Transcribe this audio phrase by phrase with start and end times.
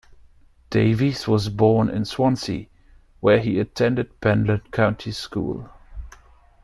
[0.71, 2.65] Davies was born in Swansea,
[3.19, 5.69] where he attended Penlan County School.